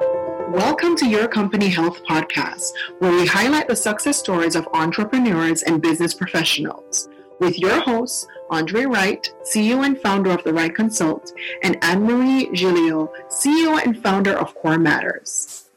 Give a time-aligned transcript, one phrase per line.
[0.00, 5.82] Welcome to Your Company Health Podcast, where we highlight the success stories of entrepreneurs and
[5.82, 7.08] business professionals.
[7.40, 11.32] With your hosts, Andre Wright, CEO and founder of The Right Consult,
[11.62, 15.68] and Anne Marie Gilio, CEO and founder of Core Matters.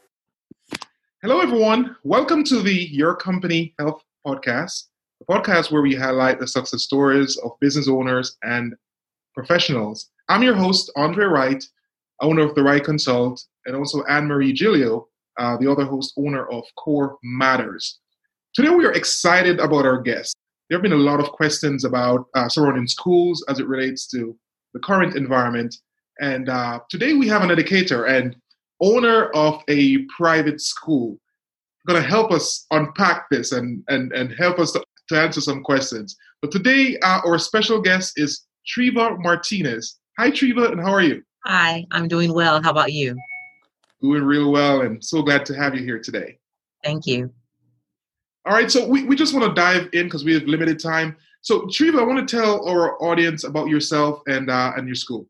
[1.22, 1.96] Hello, everyone.
[2.04, 4.84] Welcome to the Your Company Health Podcast,
[5.18, 8.74] the podcast where we highlight the success stories of business owners and
[9.34, 10.10] professionals.
[10.28, 11.64] I'm your host, Andre Wright,
[12.22, 15.06] owner of The Right Consult, and also Anne Marie Gilio,
[15.38, 18.00] uh, the other host, owner of Core Matters.
[18.54, 20.36] Today, we are excited about our guest.
[20.68, 24.36] There have been a lot of questions about uh, surrounding schools as it relates to
[24.74, 25.74] the current environment.
[26.20, 28.36] And uh, today, we have an educator and
[28.80, 31.18] owner of a private school
[31.86, 35.62] going to help us unpack this and, and, and help us to, to answer some
[35.62, 36.16] questions.
[36.40, 39.98] But today, uh, our special guest is Treva Martinez.
[40.18, 41.22] Hi, Treva, and how are you?
[41.44, 42.62] Hi, I'm doing well.
[42.62, 43.16] How about you?
[44.00, 46.38] Doing real well, and so glad to have you here today.
[46.84, 47.32] Thank you.
[48.44, 51.16] All right, so we, we just want to dive in because we have limited time.
[51.40, 55.26] So, Treva, I want to tell our audience about yourself and uh, and your school.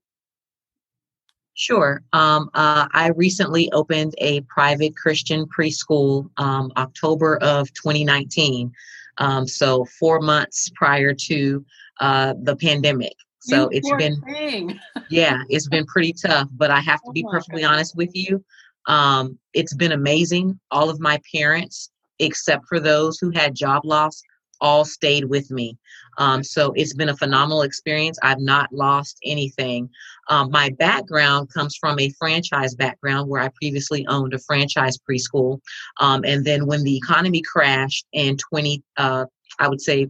[1.54, 2.02] Sure.
[2.12, 8.72] Um, uh, I recently opened a private Christian preschool um, October of 2019.
[9.18, 11.64] Um, so four months prior to
[12.00, 13.14] uh, the pandemic.
[13.42, 14.78] So You it's been thing.
[15.10, 16.48] yeah, it's been pretty tough.
[16.52, 17.70] But I have to Oh be perfectly goodness.
[17.70, 18.44] honest with you.
[18.86, 20.58] Um, it's been amazing.
[20.70, 21.90] All of my parents,
[22.20, 24.22] except for those who had job loss,
[24.60, 25.76] all stayed with me.
[26.18, 28.16] Um, so it's been a phenomenal experience.
[28.22, 29.90] I've not lost anything.
[30.28, 35.58] Um, my background comes from a franchise background where I previously owned a franchise preschool.
[36.00, 39.24] Um, and then when the economy crashed in 20, uh,
[39.58, 40.06] I would say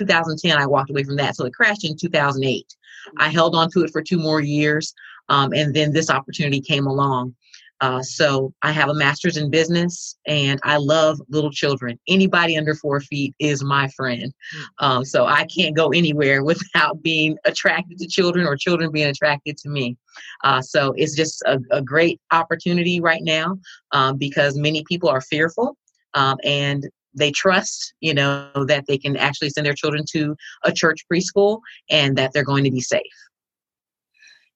[0.00, 1.36] 2010, I walked away from that.
[1.36, 2.74] So it crashed in 2008.
[3.18, 4.94] I held on to it for two more years.
[5.28, 7.34] Um, and then this opportunity came along.
[7.80, 11.98] Uh, so I have a master's in business and I love little children.
[12.08, 14.34] Anybody under four feet is my friend.
[14.80, 19.56] Um, so I can't go anywhere without being attracted to children or children being attracted
[19.58, 19.96] to me.
[20.44, 23.56] Uh, so it's just a, a great opportunity right now
[23.92, 25.76] um, because many people are fearful
[26.14, 30.72] um, and they trust, you know, that they can actually send their children to a
[30.72, 31.60] church preschool
[31.90, 33.02] and that they're going to be safe.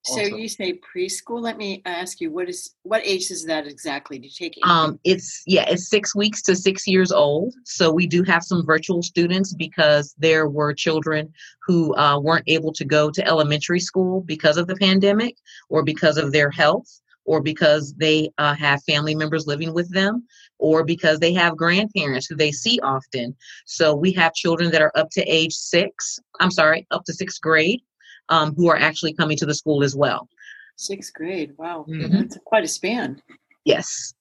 [0.06, 0.38] So Awesome.
[0.38, 1.40] you say preschool.
[1.40, 4.18] Let me ask you, what is what age is that exactly?
[4.18, 4.54] Do you take?
[4.66, 7.54] Um, it's yeah, it's six weeks to six years old.
[7.64, 11.32] So we do have some virtual students because there were children
[11.66, 15.36] who uh, weren't able to go to elementary school because of the pandemic,
[15.70, 20.24] or because of their health, or because they uh, have family members living with them,
[20.58, 23.34] or because they have grandparents who they see often.
[23.66, 26.18] So we have children that are up to age six.
[26.40, 27.80] I'm sorry, up to sixth grade,
[28.28, 30.28] um, who are actually coming to the school as well.
[30.76, 31.54] Sixth grade.
[31.56, 32.10] Wow, Mhm.
[32.10, 33.22] that's quite a span.
[33.64, 34.14] Yes.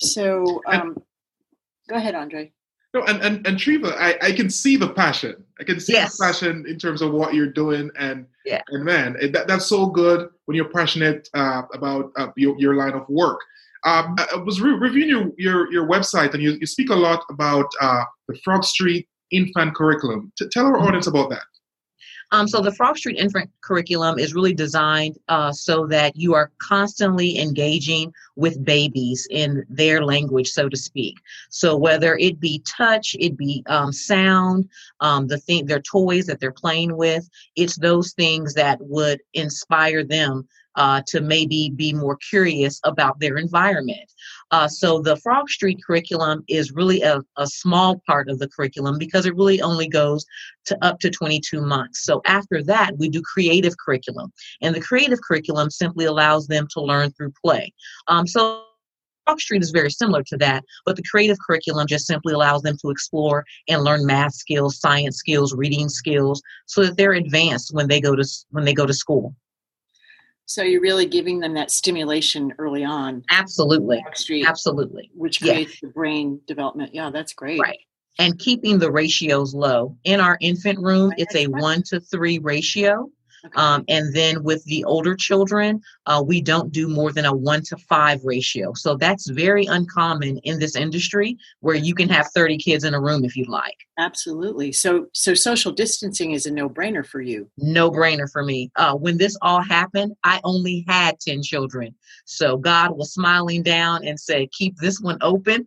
[0.00, 0.96] So, um,
[1.88, 2.52] go ahead, Andre.
[2.98, 5.34] No, and and and Treva, I, I can see the passion.
[5.60, 6.16] I can see Yes.
[6.16, 8.62] the passion in terms of what you're doing, and Yeah.
[8.68, 12.74] and man, it, that, that's so good when you're passionate uh, about uh, your your
[12.74, 13.40] line of work.
[13.84, 17.22] Um, I was re- reviewing your, your your website, and you, you speak a lot
[17.30, 20.32] about uh, the Frog Street infant curriculum.
[20.38, 21.42] T- tell our audience about that.
[22.30, 26.50] Um, so the Frog Street Infant Curriculum is really designed uh, so that you are
[26.58, 31.16] constantly engaging with babies in their language, so to speak.
[31.48, 34.68] So whether it be touch, it be um, sound,
[35.00, 40.04] um, the thing, their toys that they're playing with, it's those things that would inspire
[40.04, 40.46] them
[40.78, 44.10] uh, to maybe be more curious about their environment.
[44.52, 48.96] Uh, so the Frog Street curriculum is really a, a small part of the curriculum
[48.96, 50.24] because it really only goes
[50.66, 52.04] to up to 22 months.
[52.04, 54.32] So after that, we do creative curriculum.
[54.62, 57.72] And the creative curriculum simply allows them to learn through play.
[58.06, 58.62] Um, so
[59.26, 62.76] Frog Street is very similar to that, but the creative curriculum just simply allows them
[62.82, 67.88] to explore and learn math skills, science skills, reading skills, so that they're advanced when
[67.88, 69.34] they go to when they go to school.
[70.48, 75.10] So you're really giving them that stimulation early on, Absolutely, Street, absolutely.
[75.14, 76.94] which creates the brain development.
[76.94, 77.60] Yeah, that's great.
[77.60, 77.78] Right.
[78.18, 79.94] And keeping the ratios low.
[80.04, 83.10] In our infant room, it's a one to three ratio.
[83.46, 83.60] Okay.
[83.60, 87.62] Um, and then with the older children, uh, we don't do more than a one
[87.64, 88.72] to five ratio.
[88.74, 93.00] So that's very uncommon in this industry where you can have 30 kids in a
[93.00, 93.76] room if you'd like.
[93.98, 94.72] Absolutely.
[94.72, 97.50] So, so social distancing is a no-brainer for you.
[97.58, 98.70] No brainer for me.
[98.76, 101.94] Uh, when this all happened, I only had 10 children.
[102.24, 105.66] So God was smiling down and said, keep this one open.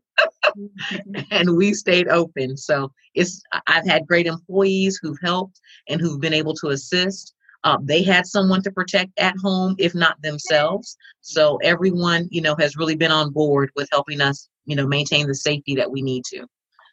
[1.31, 2.57] and we stayed open.
[2.57, 5.59] So it's I've had great employees who've helped
[5.89, 7.33] and who've been able to assist.
[7.63, 10.97] Uh, they had someone to protect at home, if not themselves.
[11.21, 15.27] So everyone, you know, has really been on board with helping us, you know, maintain
[15.27, 16.47] the safety that we need to.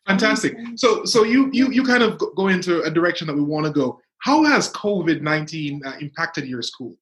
[0.06, 0.56] Fantastic.
[0.76, 3.73] So, so you you you kind of go into a direction that we want to
[3.73, 4.00] go.
[4.19, 6.97] How has COVID nineteen uh, impacted your school?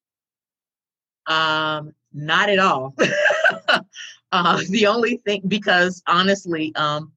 [1.26, 2.94] Um, not at all.
[4.32, 7.12] uh, the only thing, because honestly, um,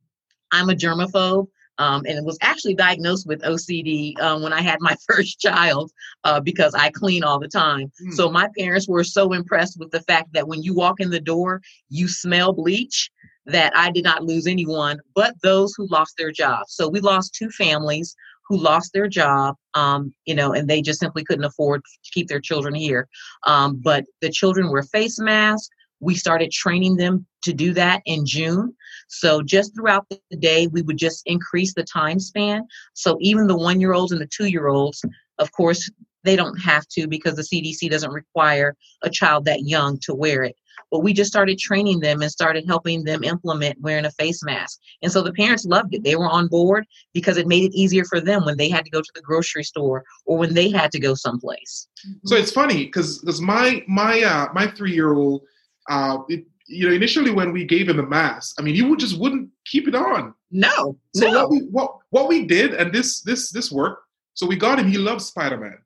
[0.52, 1.48] I'm a germaphobe.
[1.80, 5.92] Um, and was actually diagnosed with OCD um, when I had my first child
[6.24, 7.92] uh, because I clean all the time.
[8.06, 8.14] Mm.
[8.14, 11.22] So my parents were so impressed with the fact that when you walk in the
[11.22, 13.10] door, you smell bleach.
[13.46, 16.76] That I did not lose anyone, but those who lost their jobs.
[16.76, 18.16] So we lost two families
[18.50, 22.28] who lost their job, um, you know, and they just simply couldn't afford to keep
[22.28, 23.08] their children here.
[23.46, 25.70] Um, but the children wear face masks.
[26.00, 28.76] We started training them to do that in June.
[29.10, 32.66] So just throughout the day, we would just increase the time span.
[32.94, 35.04] So even the one year olds and the two year olds,
[35.40, 35.90] of course,
[36.24, 40.44] they don't have to because the CDC doesn't require a child that young to wear
[40.44, 40.56] it.
[40.92, 44.80] But we just started training them and started helping them implement wearing a face mask.
[45.02, 46.04] And so the parents loved it.
[46.04, 48.92] They were on board because it made it easier for them when they had to
[48.92, 51.88] go to the grocery store or when they had to go someplace.
[52.26, 55.44] So it's funny because my my uh, my three year old
[55.90, 56.20] uh,
[56.70, 59.50] you know, initially when we gave him the mask, I mean, he would just wouldn't
[59.66, 60.34] keep it on.
[60.52, 60.98] No.
[61.16, 61.42] So no.
[61.42, 64.04] what we what what we did, and this this this worked.
[64.36, 64.88] So we got him.
[64.88, 65.78] He loves Spider Man.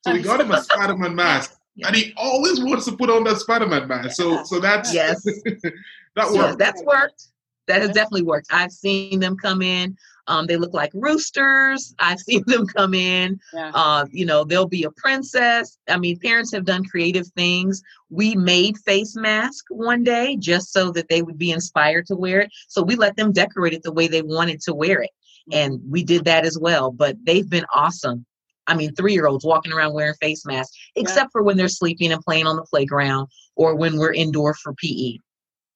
[0.00, 1.56] So we got him a Spider Man mask,
[1.86, 4.12] and he always wants to put on that Spider Man mask.
[4.12, 5.22] So so that's yes,
[6.16, 6.58] that worked.
[6.58, 7.24] that's worked.
[7.66, 8.48] That has definitely worked.
[8.50, 9.96] I've seen them come in.
[10.26, 11.94] Um, they look like roosters.
[11.98, 13.38] I've seen them come in.
[13.52, 13.72] Yeah.
[13.74, 15.78] Uh, you know, they'll be a princess.
[15.88, 17.82] I mean, parents have done creative things.
[18.10, 22.40] We made face masks one day just so that they would be inspired to wear
[22.40, 22.50] it.
[22.68, 25.10] So we let them decorate it the way they wanted to wear it.
[25.52, 26.90] And we did that as well.
[26.90, 28.24] But they've been awesome.
[28.66, 31.32] I mean, three year olds walking around wearing face masks, except yeah.
[31.32, 35.18] for when they're sleeping and playing on the playground or when we're indoor for PE.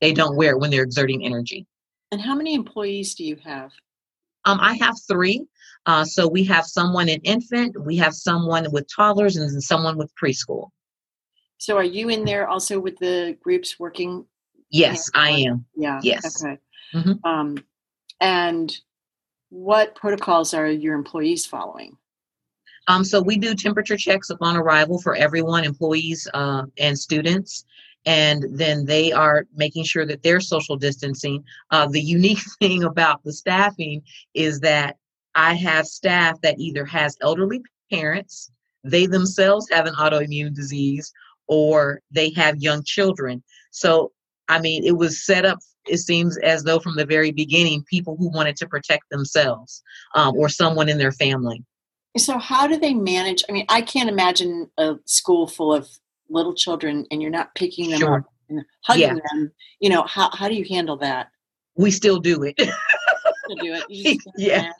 [0.00, 1.66] They don't wear it when they're exerting energy.
[2.10, 3.72] And how many employees do you have?
[4.48, 5.44] Um, I have three.
[5.84, 10.10] Uh, so we have someone in infant, we have someone with toddlers, and someone with
[10.22, 10.68] preschool.
[11.58, 14.24] So are you in there also with the groups working?
[14.70, 15.64] Yes, I am.
[15.76, 16.00] Yeah.
[16.02, 16.44] Yes.
[16.44, 16.58] Okay.
[16.94, 17.28] Mm-hmm.
[17.28, 17.64] Um,
[18.20, 18.76] and
[19.50, 21.96] what protocols are your employees following?
[22.86, 27.64] Um, so we do temperature checks upon arrival for everyone, employees uh, and students
[28.06, 31.44] and then they are making sure that they're social distancing.
[31.70, 34.02] Uh, the unique thing about the staffing
[34.34, 34.96] is that
[35.34, 37.62] I have staff that either has elderly
[37.92, 38.50] parents,
[38.84, 41.12] they themselves have an autoimmune disease,
[41.46, 43.42] or they have young children.
[43.70, 44.12] So,
[44.48, 48.16] I mean, it was set up, it seems as though from the very beginning, people
[48.16, 49.82] who wanted to protect themselves
[50.14, 51.64] um, or someone in their family.
[52.16, 53.44] So, how do they manage?
[53.48, 55.88] I mean, I can't imagine a school full of
[56.28, 58.19] little children and you're not picking them sure.
[58.19, 59.14] up and hugging yeah.
[59.32, 61.28] them, you know, how, how do you handle that?
[61.76, 62.56] We still do it.
[62.58, 64.20] do it.
[64.36, 64.70] yeah,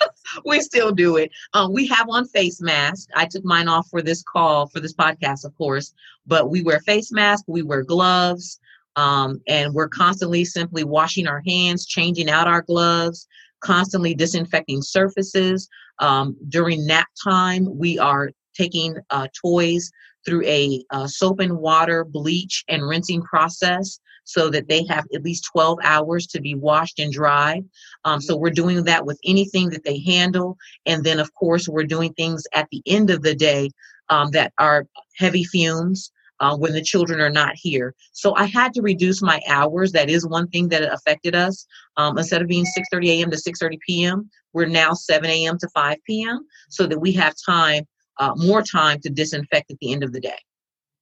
[0.45, 1.31] we still do it.
[1.55, 3.07] Um, we have on face masks.
[3.15, 5.95] I took mine off for this call, for this podcast, of course,
[6.27, 8.59] but we wear face masks, we wear gloves,
[8.97, 13.27] um, and we're constantly simply washing our hands, changing out our gloves,
[13.61, 15.69] constantly disinfecting surfaces.
[16.01, 19.91] Um, during nap time, we are taking uh, toys
[20.25, 25.23] through a uh, soap and water, bleach, and rinsing process so that they have at
[25.23, 27.65] least 12 hours to be washed and dried.
[28.05, 30.59] Um, so we're doing that with anything that they handle.
[30.85, 33.71] And then, of course, we're doing things at the end of the day
[34.11, 36.13] um, that are heavy fumes.
[36.41, 37.97] Uh, when the children are not here.
[38.13, 39.91] So I had to reduce my hours.
[39.91, 41.67] That is one thing that affected us.
[41.97, 43.31] Um, instead of being 6:30 a.m.
[43.33, 45.59] to 6:30 p.m., we're now 7 a.m.
[45.59, 46.47] to 5 p.m.
[46.69, 47.89] so that we have time
[48.19, 50.39] uh, more time to disinfect at the end of the day.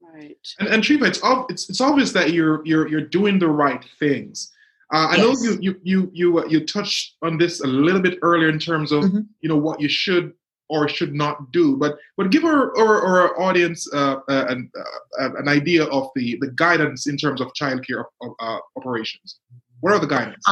[0.01, 0.37] Right.
[0.59, 1.21] And, and Treva, it's,
[1.51, 4.53] it's it's obvious that you're you're you're doing the right things.
[4.93, 5.21] Uh, I yes.
[5.21, 8.59] know you you you you uh, you touched on this a little bit earlier in
[8.59, 9.21] terms of mm-hmm.
[9.41, 10.33] you know what you should
[10.69, 14.71] or should not do, but but give our our, our audience uh, uh an
[15.21, 18.05] uh, an idea of the the guidance in terms of childcare
[18.41, 19.41] uh, operations.
[19.81, 20.45] What are the guidance?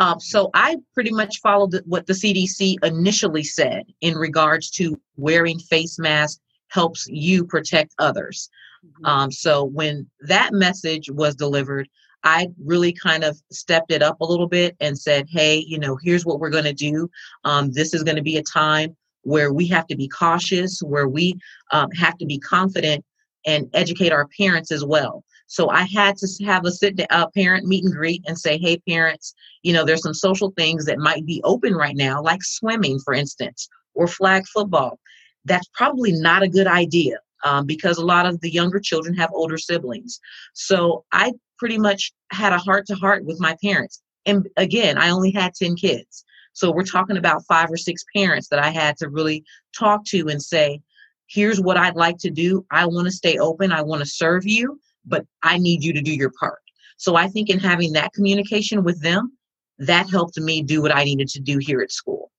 [0.00, 5.58] Um, so I pretty much followed what the CDC initially said in regards to wearing
[5.58, 8.48] face masks helps you protect others.
[8.84, 9.04] Mm-hmm.
[9.04, 11.86] Um, so when that message was delivered,
[12.24, 15.98] I really kind of stepped it up a little bit and said, hey, you know,
[16.02, 17.10] here's what we're going to do.
[17.44, 21.08] Um, this is going to be a time where we have to be cautious, where
[21.08, 21.38] we
[21.72, 23.04] um, have to be confident
[23.46, 25.24] and educate our parents as well.
[25.50, 28.78] So I had to have a sit a parent meet and greet and say, hey,
[28.88, 33.00] parents, you know, there's some social things that might be open right now, like swimming,
[33.00, 35.00] for instance, or flag football.
[35.44, 39.30] that's probably not a good idea um, because a lot of the younger children have
[39.32, 40.20] older siblings.
[40.54, 44.00] So I pretty much had a heart to heart with my parents.
[44.26, 46.24] And again, I only had 10 kids.
[46.52, 49.42] So we're talking about five or six parents that I had to really
[49.76, 50.80] talk to and say,
[51.26, 52.64] here's what I'd like to do.
[52.70, 53.72] I want to stay open.
[53.72, 56.60] I want to serve you, but I need you to do your part.
[56.96, 59.32] So I think in having that communication with them,
[59.78, 62.30] that helped me do what I needed to do here at school.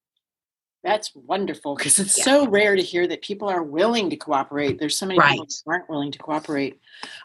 [0.84, 2.24] That's wonderful because it's yeah.
[2.24, 4.80] so rare to hear that people are willing to cooperate.
[4.80, 5.34] There's so many right.
[5.34, 6.80] people who aren't willing to cooperate.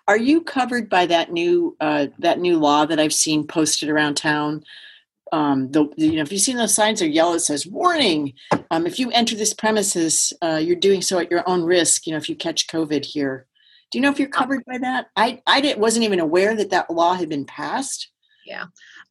[0.06, 4.16] Are you covered by that new uh, that new law that I've seen posted around
[4.16, 4.62] town?
[5.32, 7.34] Um, the, you know, if you've seen those signs, are yellow.
[7.34, 8.34] It says "Warning:
[8.70, 12.06] um, If you enter this premises, uh, you're doing so at your own risk.
[12.06, 13.46] You know, if you catch COVID here.
[13.90, 15.06] Do you know if you're uh covered by that?
[15.16, 18.10] I I didn't, wasn't even aware that that law had been passed.
[18.46, 18.66] Yeah.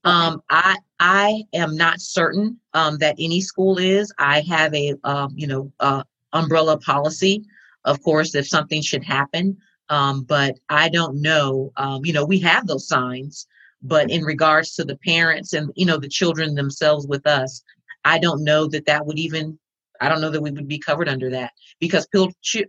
[0.05, 4.13] Um, I I am not certain um, that any school is.
[4.17, 6.03] I have a um, you know uh,
[6.33, 7.43] umbrella policy,
[7.83, 9.57] of course, if something should happen.
[9.89, 11.71] Um, but I don't know.
[11.77, 13.47] Um, you know, we have those signs,
[13.81, 17.63] but in regards to the parents and you know the children themselves with us,
[18.03, 19.59] I don't know that that would even.
[20.01, 22.05] I don't know that we would be covered under that because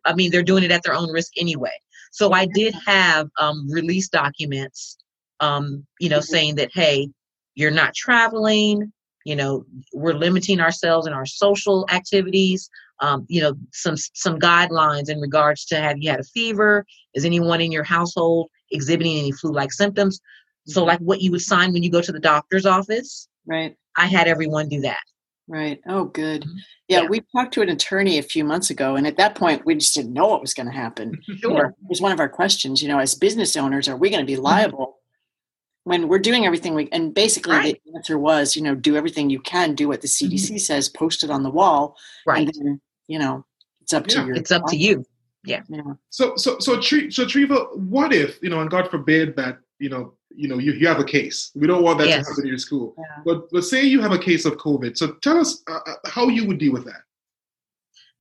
[0.04, 1.72] I mean they're doing it at their own risk anyway.
[2.16, 4.96] So I did have um, release documents,
[5.40, 6.34] um, you know, mm-hmm.
[6.34, 7.10] saying that hey,
[7.54, 8.90] you're not traveling
[9.26, 12.70] you know we're limiting ourselves in our social activities
[13.00, 17.24] um, you know some some guidelines in regards to have you had a fever is
[17.24, 20.20] anyone in your household exhibiting any flu-like symptoms
[20.66, 20.88] so mm-hmm.
[20.88, 24.28] like what you would sign when you go to the doctor's office right i had
[24.28, 25.02] everyone do that
[25.48, 26.58] right oh good mm-hmm.
[26.88, 29.64] yeah, yeah, we talked to an attorney a few months ago and at that point
[29.64, 32.12] we just didn't know what was going to happen sure you know, it was one
[32.12, 34.42] of our questions you know as business owners are we going to be mm-hmm.
[34.42, 34.98] liable
[35.84, 37.80] when we're doing everything we and basically right.
[37.84, 40.56] the answer was you know do everything you can do what the cdc mm-hmm.
[40.56, 43.44] says post it on the wall right and then you know
[43.80, 44.22] it's up yeah.
[44.22, 45.04] to you it's up to you
[45.44, 49.58] yeah yeah so so so so Treva, what if you know and god forbid that
[49.78, 51.50] you know you know you, you have a case.
[51.54, 52.24] We don't want that yes.
[52.24, 52.94] to happen in your school.
[52.98, 53.22] Yeah.
[53.24, 54.96] but but say you have a case of covid.
[54.96, 57.02] So tell us uh, uh how you would deal with that.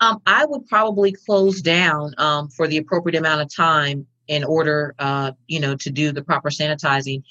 [0.01, 4.93] Um, I would probably close down um, for the appropriate amount of time in order,
[4.99, 7.23] uh, you know, to do the proper sanitizing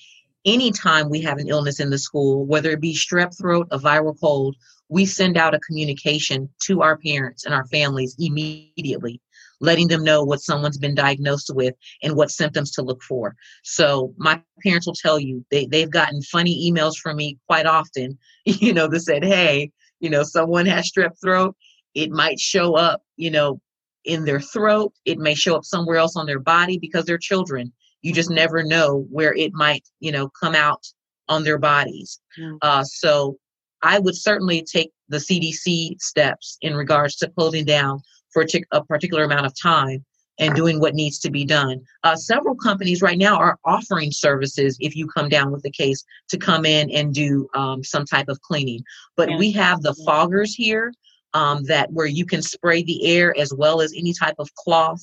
[0.45, 4.19] anytime we have an illness in the school, whether it be strep throat, a viral
[4.19, 4.57] cold,
[4.88, 9.21] we send out a communication to our parents and our families immediately,
[9.61, 13.35] letting them know what someone's been diagnosed with and what symptoms to look for.
[13.63, 18.19] So my parents will tell you they, they've gotten funny emails from me quite often,
[18.45, 19.71] you know, that said, hey,
[20.01, 21.57] you know, someone has strep throat.
[21.95, 23.61] It might show up, you know,
[24.05, 24.93] in their throat.
[25.05, 27.73] It may show up somewhere else on their body because they're children
[28.05, 30.87] you just never know where it might you know come out
[31.29, 32.57] on their bodies mm.
[32.63, 33.37] uh, so
[33.83, 38.01] i would certainly take the cdc steps in regards to closing down
[38.35, 40.05] for a particular amount of time
[40.38, 41.81] and doing what needs to be done.
[42.03, 46.05] Uh, several companies right now are offering services if you come down with a case
[46.29, 48.83] to come in and do um, some type of cleaning.
[49.17, 50.93] But we have the foggers here
[51.35, 55.03] um, that where you can spray the air as well as any type of cloth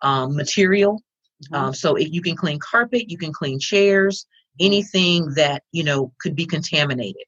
[0.00, 1.02] um, material
[1.44, 1.54] Mm-hmm.
[1.54, 4.26] Um, so if you can clean carpet, you can clean chairs,
[4.60, 7.24] anything that you know could be contaminated.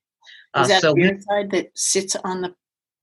[0.55, 2.55] Uh, is that so virucide that sits on the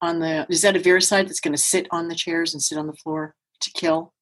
[0.02, 0.46] on the?
[0.48, 2.92] Is that a virucide that's going to sit on the chairs and sit on the
[2.94, 4.12] floor to kill?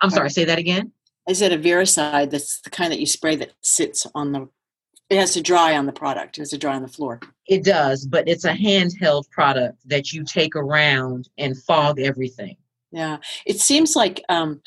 [0.00, 0.30] I'm sorry.
[0.30, 0.92] Say that again.
[1.28, 4.48] Is it a virucide that's the kind that you spray that sits on the?
[5.10, 6.38] It has to dry on the product.
[6.38, 7.20] It has to dry on the floor.
[7.46, 12.56] It does, but it's a handheld product that you take around and fog everything.
[12.90, 14.62] Yeah, it seems like um,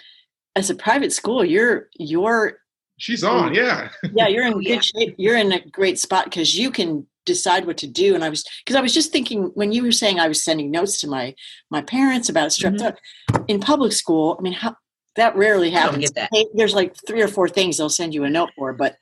[0.55, 2.59] as a private school, you're you're
[2.97, 3.89] she's on, yeah.
[4.13, 4.79] yeah, you're in good yeah.
[4.79, 5.15] shape.
[5.17, 8.15] You're in a great spot because you can decide what to do.
[8.15, 10.71] And I was because I was just thinking when you were saying I was sending
[10.71, 11.35] notes to my
[11.69, 13.43] my parents about strep mm-hmm.
[13.47, 14.35] in public school.
[14.39, 14.75] I mean, how
[15.15, 16.11] that rarely happens.
[16.11, 16.31] That.
[16.55, 18.95] There's like three or four things they'll send you a note for, but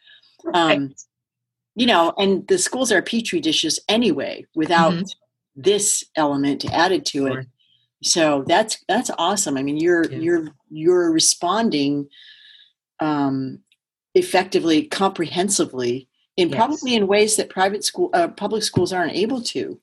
[0.54, 1.02] um, right.
[1.76, 5.04] you know, and the schools are petri dishes anyway without mm-hmm.
[5.56, 7.40] this element added to sure.
[7.40, 7.48] it
[8.06, 10.18] so that's that's awesome i mean you're yeah.
[10.18, 12.08] you're you're responding
[13.00, 13.60] um
[14.14, 16.58] effectively comprehensively in yes.
[16.58, 19.80] probably in ways that private school uh, public schools aren't able to.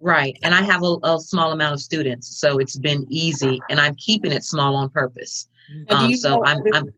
[0.00, 3.80] Right and i have a, a, small amount of students so it's been easy and
[3.80, 5.48] i'm keeping it small on purpose.
[5.90, 6.92] Um, so I'm, I'm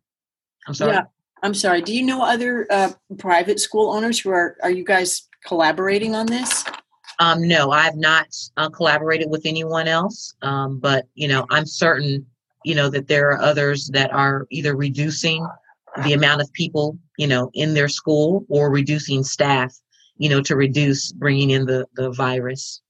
[0.67, 0.95] i'm sorry?
[0.95, 1.03] Yeah,
[1.43, 5.29] i'm sorry do you know other uh, private school owners who are are you guys
[5.45, 6.65] collaborating on this?
[7.21, 12.27] Um, no, I've not uh, collaborated with anyone else, um, but you know, I'm certain,
[12.65, 15.47] you know, that there are others that are either reducing
[16.03, 19.75] the amount of people, you know, in their school or reducing staff,
[20.17, 22.81] you know, to reduce bringing in the the virus.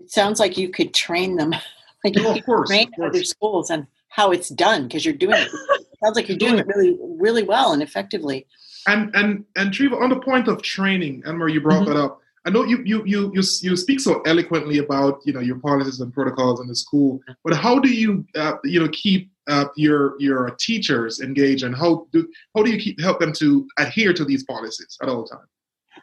[0.00, 1.54] It sounds like you could train them
[2.04, 3.08] Like oh, of course, train of course.
[3.10, 5.48] other schools and how it's done because you're doing it.
[5.52, 5.86] it.
[6.04, 8.46] Sounds like you're doing it really, really well and effectively.
[8.88, 11.94] And and and Treva, on the point of training, and where you brought mm-hmm.
[11.94, 15.38] that up, I know you, you you you you speak so eloquently about you know
[15.38, 19.30] your policies and protocols in the school, but how do you uh, you know keep
[19.48, 23.66] uh, your your teachers engage and how do how do you keep help them to
[23.78, 25.48] adhere to these policies at all times?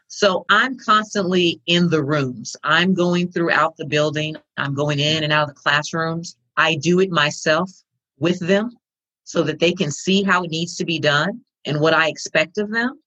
[0.08, 2.55] So I'm constantly in the rooms.
[2.63, 4.36] I'm going throughout the building.
[4.58, 6.38] I'm going in and out of the classrooms.
[6.58, 7.72] I do it myself
[8.19, 8.72] with them
[9.24, 12.58] so that they can see how it needs to be done and what I expect
[12.58, 13.00] of them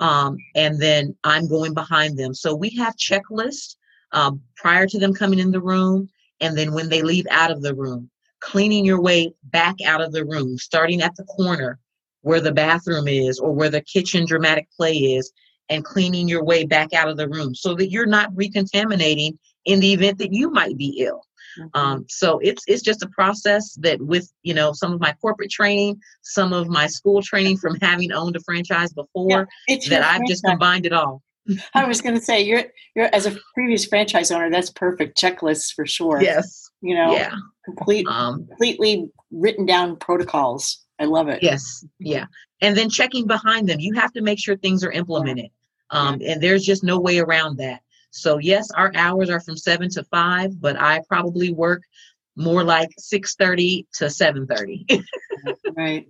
[0.00, 2.34] um, and then I'm going behind them.
[2.34, 3.76] So we have checklists
[4.12, 6.08] um, prior to them coming in the room,
[6.40, 8.10] and then when they leave out of the room,
[8.44, 11.78] cleaning your way back out of the room, starting at the corner
[12.22, 15.32] where the bathroom is or where the kitchen dramatic play is,
[15.68, 19.80] and cleaning your way back out of the room so that you're not recontaminating in
[19.80, 21.22] the event that you might be ill.
[21.58, 21.78] Mm-hmm.
[21.78, 25.50] Um, so it's it's just a process that with you know some of my corporate
[25.50, 30.16] training, some of my school training from having owned a franchise before, yeah, that I've
[30.16, 30.28] franchise.
[30.28, 31.22] just combined it all.
[31.74, 32.64] I was going to say you're
[32.96, 36.20] you're as a previous franchise owner, that's perfect checklists for sure.
[36.20, 40.84] Yes, you know, yeah, complete, um, completely written down protocols.
[40.98, 41.42] I love it.
[41.42, 42.26] Yes, yeah,
[42.60, 43.80] and then checking behind them.
[43.80, 45.50] You have to make sure things are implemented,
[45.90, 47.80] um, and there's just no way around that.
[48.10, 51.82] So yes, our hours are from seven to five, but I probably work
[52.36, 54.86] more like six thirty to seven thirty.
[55.76, 56.06] right.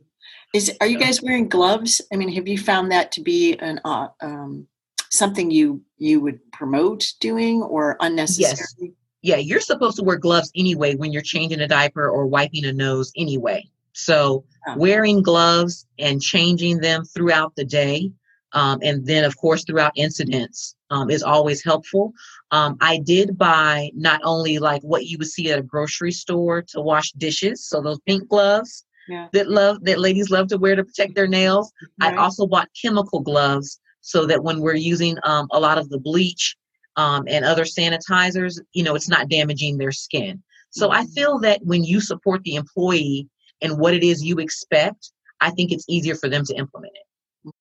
[0.54, 2.00] Is are you guys wearing gloves?
[2.12, 4.66] I mean, have you found that to be an uh, um,
[5.09, 8.66] something you you would promote doing or unnecessary?
[8.81, 8.90] Yes.
[9.25, 12.73] Yeah, you're supposed to wear gloves anyway when you're changing a diaper or wiping a
[12.73, 13.64] nose anyway.
[13.95, 14.76] So oh.
[14.76, 18.12] wearing gloves and changing them throughout the day
[18.54, 22.12] um, and then, of course, throughout incidents um, is always helpful.
[22.52, 26.62] Um, I did buy not only like what you would see at a grocery store
[26.69, 29.28] to wash dishes, so those pink gloves yeah.
[29.33, 31.73] that love that ladies love to wear to protect their nails.
[32.00, 32.14] Right.
[32.14, 35.99] I also bought chemical gloves so that when we're using um, a lot of the
[35.99, 36.57] bleach
[36.97, 40.42] um, and other sanitizers, you know, it's not damaging their skin.
[40.71, 41.01] So mm-hmm.
[41.01, 43.29] I feel that when you support the employee
[43.62, 47.05] and what it is you expect, I think it's easier for them to implement it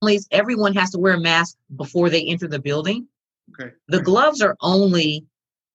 [0.02, 3.08] Please, everyone has to wear a mask before they enter the building.
[3.60, 3.74] Okay.
[3.88, 5.26] The gloves are only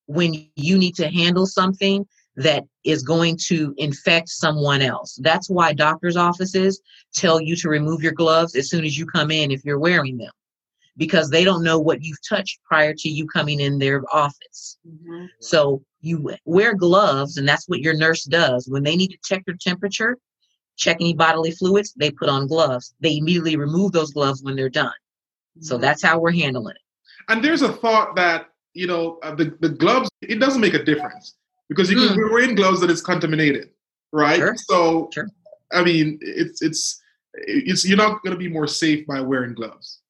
[0.07, 2.07] when you need to handle something
[2.37, 5.19] that is going to infect someone else.
[5.21, 6.81] That's why doctors' offices
[7.15, 10.17] tell you to remove your gloves as soon as you come in if you're wearing
[10.17, 10.31] them
[10.99, 14.77] because they don't know what you've touched prior to you coming in their office.
[14.87, 15.27] Mm-hmm.
[15.41, 18.69] So you wear gloves, and that's what your nurse does.
[18.69, 20.19] When they need to check your temperature,
[20.77, 22.95] check any bodily fluids, they put on gloves.
[23.01, 24.93] They immediately remove those gloves when they're done.
[25.61, 25.83] So mm-hmm.
[25.83, 26.83] that's how we're handling it.
[27.29, 30.85] And there's a thought that, you know, uh, the, the gloves, it doesn't make a
[30.85, 31.37] difference
[31.69, 32.17] because you can mm.
[32.17, 33.71] be wearing gloves that is contaminated,
[34.13, 34.37] right?
[34.37, 34.57] Sure.
[34.57, 35.29] So, sure.
[35.73, 37.03] I mean, it's, it's,
[37.35, 40.01] it's, you're not going to be more safe by wearing gloves.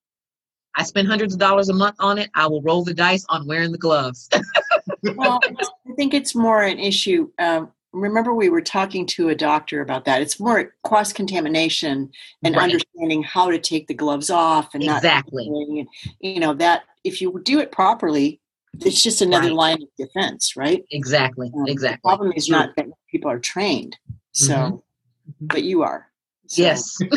[0.79, 2.29] I spend hundreds of dollars a month on it.
[2.35, 4.29] I will roll the dice on wearing the gloves.
[5.15, 7.29] well, I think it's more an issue.
[7.37, 12.07] Um, remember we were talking to a doctor about that it's more cross contamination
[12.43, 12.65] and right.
[12.65, 15.87] understanding how to take the gloves off and exactly and,
[16.19, 18.39] you know that if you do it properly
[18.81, 19.55] it's just another right.
[19.55, 23.97] line of defense right exactly um, exactly the problem is not that people are trained
[24.33, 25.47] so mm-hmm.
[25.47, 26.08] but you are
[26.49, 26.61] so.
[26.61, 26.97] yes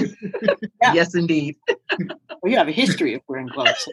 [0.82, 0.92] yeah.
[0.92, 1.56] yes indeed
[2.42, 3.88] well you have a history of wearing gloves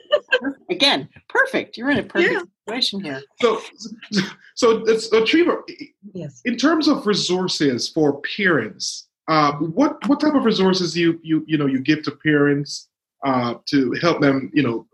[0.69, 2.41] again perfect you're in a perfect yeah.
[2.67, 3.61] situation here so
[4.55, 5.61] so it's uh, Treva,
[6.13, 11.43] yes in terms of resources for parents uh, what what type of resources you you
[11.47, 12.89] you know you give to parents
[13.25, 14.85] uh, to help them you know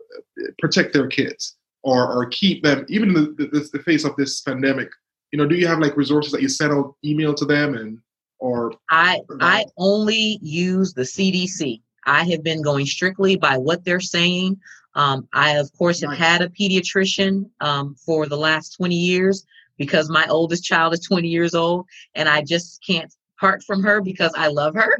[0.58, 4.40] protect their kids or or keep them even in the, the, the face of this
[4.42, 4.90] pandemic
[5.32, 7.98] you know do you have like resources that you send out email to them and
[8.38, 14.00] or i i only use the cdc i have been going strictly by what they're
[14.00, 14.58] saying
[14.96, 19.44] um, I, of course, have had a pediatrician um, for the last 20 years
[19.76, 24.00] because my oldest child is 20 years old and I just can't part from her
[24.00, 24.96] because I love her.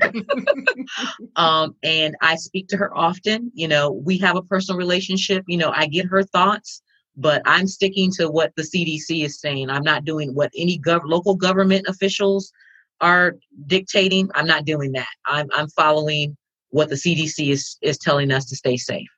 [1.36, 3.50] um, and I speak to her often.
[3.54, 5.44] You know, we have a personal relationship.
[5.48, 6.82] You know, I get her thoughts,
[7.16, 9.70] but I'm sticking to what the CDC is saying.
[9.70, 12.52] I'm not doing what any gov- local government officials
[13.00, 14.30] are dictating.
[14.34, 15.08] I'm not doing that.
[15.26, 16.36] I'm, I'm following
[16.70, 19.08] what the CDC is, is telling us to stay safe.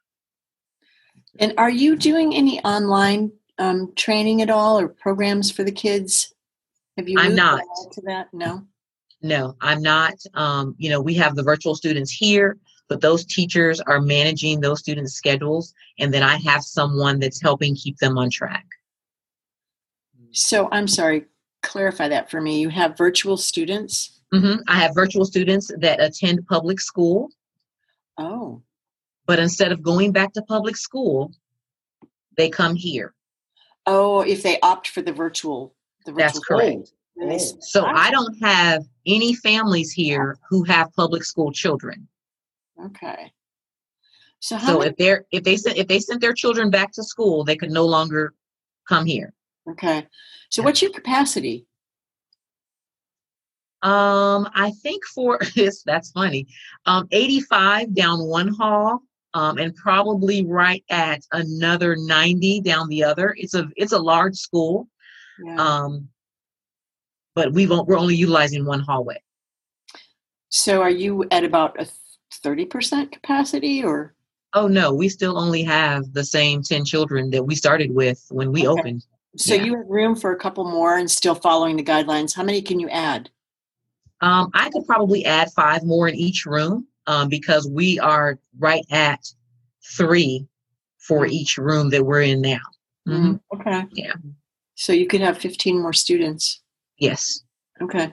[1.38, 6.34] And are you doing any online um, training at all or programs for the kids?
[6.96, 7.18] Have you?
[7.18, 7.62] I'm not
[7.92, 8.28] to that.
[8.32, 8.66] No.
[9.20, 10.14] No, I'm not.
[10.34, 12.56] Um, you know, we have the virtual students here,
[12.88, 17.74] but those teachers are managing those students' schedules, and then I have someone that's helping
[17.74, 18.64] keep them on track.
[20.30, 21.26] So I'm sorry.
[21.62, 22.60] Clarify that for me.
[22.60, 24.20] You have virtual students.
[24.32, 24.60] Mm-hmm.
[24.68, 27.30] I have virtual students that attend public school.
[28.18, 28.62] Oh.
[29.26, 31.32] But instead of going back to public school,
[32.36, 33.14] they come here.
[33.86, 36.26] Oh, if they opt for the virtual, the virtual.
[36.26, 36.92] That's correct.
[37.20, 37.58] Oh.
[37.60, 42.06] So I don't have any families here who have public school children.
[42.84, 43.32] Okay.
[44.40, 47.02] So, so many, if they're if they sent if they sent their children back to
[47.02, 48.34] school, they could no longer
[48.88, 49.32] come here.
[49.70, 50.06] Okay.
[50.50, 51.66] So what's your capacity?
[53.82, 56.46] Um, I think for this that's funny.
[56.86, 59.00] Um, 85 down one hall,
[59.34, 63.34] um, and probably right at another 90 down the other.
[63.38, 64.88] It's a it's a large school.
[65.44, 65.56] Yeah.
[65.56, 66.08] Um,
[67.34, 69.22] but we won't we're only utilizing one hallway.
[70.48, 71.86] So are you at about a
[72.44, 74.14] 30% capacity or
[74.54, 78.50] Oh no, we still only have the same 10 children that we started with when
[78.50, 78.80] we Okay.
[78.80, 79.04] opened.
[79.36, 79.64] So Yeah.
[79.64, 82.34] you have room for a couple more and still following the guidelines?
[82.34, 83.30] How many can you add?
[84.20, 88.84] Um, I could probably add five more in each room um, because we are right
[88.90, 89.20] at
[89.96, 90.46] three
[90.98, 92.58] for each room that we're in now.
[93.06, 93.40] Mhm.
[93.54, 93.84] Okay.
[93.92, 94.12] Yeah.
[94.74, 96.62] So you could have 15 more students.
[96.98, 97.42] Yes,
[97.80, 98.12] Okay.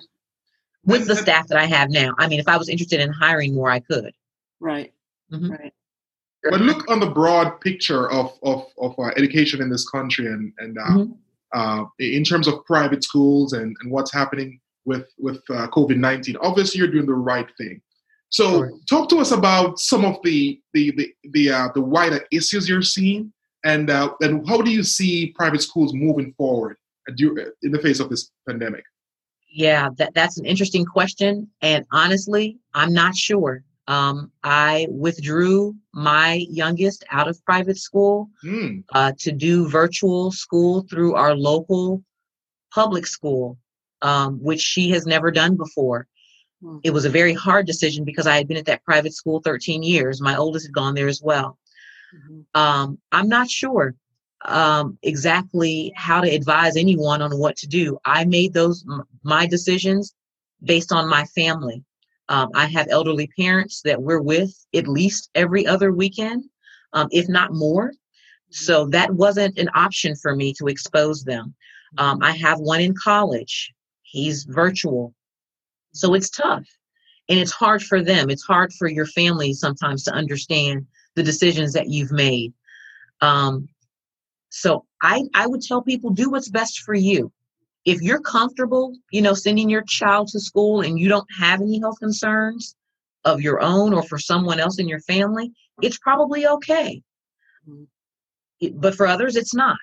[0.84, 2.14] with the staff that I have now.
[2.20, 4.14] I mean, if I was interested in hiring more, I could.
[4.60, 4.94] Right.
[5.32, 5.50] Mhm.
[5.50, 5.74] Right.
[6.52, 10.54] But look on the broad picture of of, of uh, education in this country, and
[10.60, 11.18] and uh, Mhm.
[11.54, 16.38] uh, in terms of private schools and, and what's happening with with uh, COVID nineteen.
[16.38, 17.82] Obviously, you're doing the right thing.
[18.30, 18.72] So, Sure.
[18.90, 22.82] talk to us about some of the the the the, uh, the wider issues you're
[22.82, 23.32] seeing,
[23.64, 26.78] and uh, and how do you see private schools moving forward
[27.18, 28.84] dur- in the face of this pandemic?
[29.48, 31.48] Yeah, that, that's an interesting question.
[31.62, 33.64] And honestly, I'm not sure.
[33.88, 38.80] Um, I withdrew my youngest out of private school Hmm.
[38.94, 42.04] uh, to do virtual school through our local
[42.74, 43.58] public school,
[44.02, 46.08] um, which she has never done before.
[46.62, 46.78] Hmm.
[46.84, 49.84] It was a very hard decision because I had been at that private school 13
[49.84, 50.22] years.
[50.22, 51.58] My oldest had gone there as well.
[52.16, 52.46] Mhm.
[52.60, 53.96] Um, I'm not sure
[54.46, 57.98] um, exactly how to advise anyone on what to do.
[58.06, 60.14] I made those m- my decisions
[60.64, 61.84] based on my family.
[62.30, 66.46] Um, I have elderly parents that we're with at least every other weekend,
[66.94, 67.94] um, if not more.
[68.50, 71.54] So that wasn't an option for me to expose them.
[71.98, 73.74] Um, I have one in college.
[74.04, 75.14] He's virtual.
[75.94, 76.66] So it's tough.
[77.30, 78.30] And it's hard for them.
[78.30, 80.86] It's hard for your family sometimes to understand
[81.16, 82.54] the decisions that you've made.
[83.22, 83.68] Um,
[84.50, 87.32] so I, I would tell people do what's best for you.
[87.86, 91.80] If you're comfortable, you know, sending your child to school and you don't have any
[91.80, 92.76] health concerns
[93.24, 97.02] of your own or for someone else in your family, it's probably okay.
[98.74, 99.78] But for others, it's not.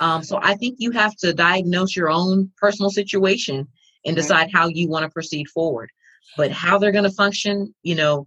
[0.00, 3.66] Um, so I think you have to diagnose your own personal situation
[4.04, 5.90] and decide how you want to proceed forward.
[6.36, 8.26] But how they're going to function, you know,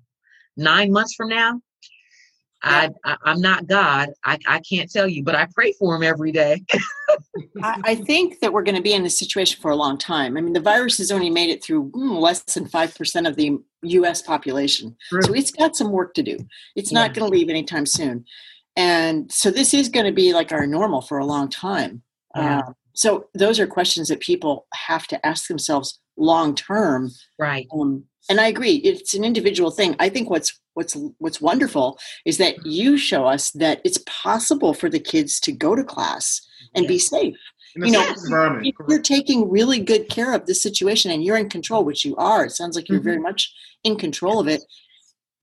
[0.57, 1.61] nine months from now,
[2.61, 4.09] I, I I'm not God.
[4.25, 6.63] I I can't tell you, but I pray for him every day.
[7.63, 10.37] I, I think that we're going to be in this situation for a long time.
[10.37, 13.57] I mean, the virus has only made it through mm, less than 5% of the
[13.83, 14.21] U.S.
[14.21, 14.95] population.
[15.21, 16.37] So it's got some work to do.
[16.75, 18.25] It's not going to leave anytime soon.
[18.75, 22.03] And so this is going to be like our normal for a long time.
[22.35, 22.59] Yeah.
[22.59, 27.11] Uh, so those are questions that people have to ask themselves long term.
[27.37, 27.67] Right.
[27.73, 29.95] Um, and I agree, it's an individual thing.
[29.99, 34.89] I think what's what's what's wonderful is that you show us that it's possible for
[34.89, 36.41] the kids to go to class
[36.75, 37.37] and be safe.
[37.75, 38.01] In you know
[38.63, 42.15] if you're taking really good care of this situation and you're in control, which you
[42.17, 43.03] are, it sounds like you're Mhm.
[43.03, 43.53] very much
[43.83, 44.61] in control of it.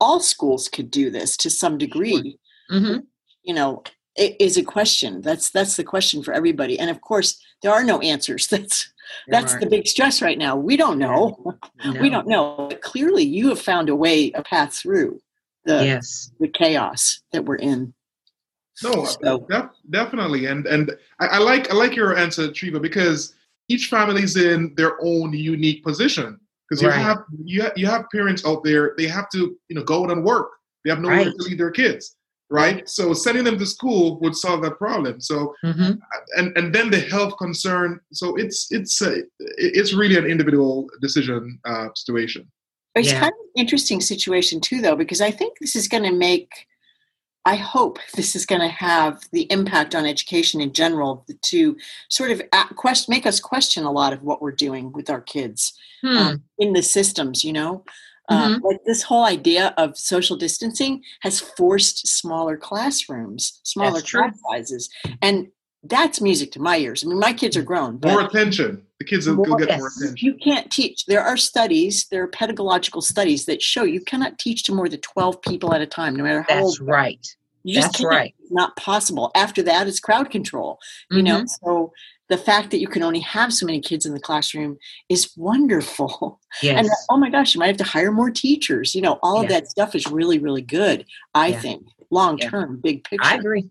[0.00, 2.38] All schools could do this to some degree.
[2.68, 2.98] hmm
[3.42, 3.82] You know,
[4.16, 5.20] it is a question.
[5.22, 6.78] That's that's the question for everybody.
[6.78, 8.46] And of course, there are no answers.
[8.52, 8.92] That's
[9.28, 10.56] that's the big stress right now.
[10.56, 11.54] We don't know.
[12.00, 12.66] We don't know.
[12.70, 15.20] But clearly, you have found a way, a path through
[15.64, 16.30] the Yes.
[16.40, 17.92] the chaos that we're in.
[18.82, 22.80] No, uh, So- def- definitely, and and I, I like I like your answer, Treva,
[22.80, 23.34] because
[23.68, 26.38] each family's in their own unique position.
[26.68, 26.98] Because you Right.
[26.98, 30.10] have you have, you have parents out there, they have to you know go out
[30.10, 30.48] and work.
[30.84, 31.26] They have nowhere Right.
[31.36, 32.16] to leave their kids,
[32.50, 32.88] right?
[32.88, 35.20] So sending them to school would solve that problem.
[35.20, 35.92] So hmm
[36.36, 38.00] and and then the health concern.
[38.12, 42.50] So it's it's a, it's really an individual decision uh, situation.
[42.94, 43.20] It's Yeah.
[43.20, 46.66] kind of an interesting situation too, though, because I think this is going to make.
[47.44, 51.76] I hope this is going to have the impact on education in general to
[52.08, 55.20] sort of a- quest, make us question a lot of what we're doing with our
[55.20, 56.18] kids Hmm.
[56.18, 57.44] um, in the systems.
[57.44, 57.84] You know,
[58.28, 64.90] uh, like this whole idea of social distancing has forced smaller classrooms, smaller class sizes,
[65.22, 65.48] and
[65.84, 67.04] that's music to my ears.
[67.04, 68.82] I mean, my kids are grown, but More attention.
[68.98, 69.78] the kids will, will get yes.
[69.78, 70.16] more attention.
[70.18, 71.06] You can't teach.
[71.06, 75.00] There are studies, there are pedagogical studies that show you cannot teach to more than
[75.00, 76.88] 12 people at a time, no matter how That's old.
[76.88, 77.24] right.
[77.62, 78.10] You just That's can't.
[78.10, 78.34] right.
[78.46, 79.30] It's not possible.
[79.34, 80.78] After that, it's crowd control.
[81.10, 81.48] You know, Mhm.
[81.64, 81.92] so
[82.28, 84.78] the fact that you can only have so many kids in the classroom
[85.08, 86.40] is wonderful.
[86.62, 86.78] Yes.
[86.78, 88.94] And oh my gosh, you might have to hire more teachers.
[88.94, 91.04] You know, all of that stuff is really, really good.
[91.34, 91.60] I Yeah.
[91.60, 92.48] think long Yeah.
[92.48, 93.26] term, big picture.
[93.26, 93.68] I agree.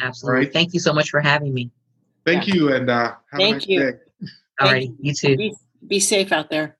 [0.00, 0.40] Absolutely.
[0.40, 0.52] Right.
[0.52, 1.70] Thank you so much for having me.
[2.26, 2.54] Thank Yeah.
[2.54, 3.78] you, and uh, have Thank a nice you.
[3.80, 3.98] day.
[4.60, 4.90] All Thank right.
[5.00, 5.36] You too.
[5.36, 5.54] Be,
[5.86, 6.76] be safe out there.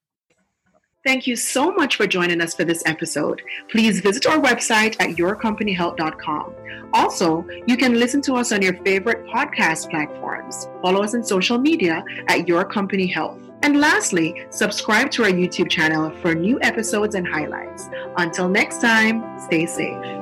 [1.07, 3.40] Thank you so much for joining us for this episode.
[3.70, 6.55] Please visit our website at yourcompanyhealth.com.
[6.92, 10.68] Also, you can listen to us on your favorite podcast platforms.
[10.83, 13.40] Follow us on social media at Your Company Health.
[13.62, 17.88] And lastly, subscribe to our YouTube channel for new episodes and highlights.
[18.16, 20.19] Until next time, stay safe.